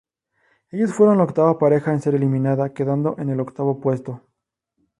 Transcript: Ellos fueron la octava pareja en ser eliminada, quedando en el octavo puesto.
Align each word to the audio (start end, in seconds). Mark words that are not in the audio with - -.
Ellos 0.71 0.93
fueron 0.95 1.19
la 1.19 1.25
octava 1.25 1.59
pareja 1.59 1.91
en 1.93 2.01
ser 2.01 2.15
eliminada, 2.15 2.73
quedando 2.73 3.13
en 3.19 3.29
el 3.29 3.39
octavo 3.39 3.79
puesto. 3.79 4.23